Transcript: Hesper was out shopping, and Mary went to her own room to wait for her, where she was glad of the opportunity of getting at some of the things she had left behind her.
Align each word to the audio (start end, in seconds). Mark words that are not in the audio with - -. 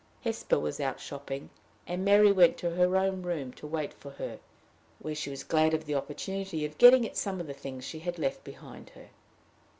Hesper 0.23 0.57
was 0.59 0.79
out 0.79 0.99
shopping, 0.99 1.51
and 1.85 2.03
Mary 2.03 2.31
went 2.31 2.57
to 2.57 2.71
her 2.71 2.97
own 2.97 3.21
room 3.21 3.53
to 3.53 3.67
wait 3.67 3.93
for 3.93 4.09
her, 4.09 4.39
where 4.97 5.13
she 5.13 5.29
was 5.29 5.43
glad 5.43 5.75
of 5.75 5.85
the 5.85 5.93
opportunity 5.93 6.65
of 6.65 6.79
getting 6.79 7.05
at 7.05 7.15
some 7.15 7.39
of 7.39 7.45
the 7.45 7.53
things 7.53 7.85
she 7.85 7.99
had 7.99 8.17
left 8.17 8.43
behind 8.43 8.89
her. 8.95 9.09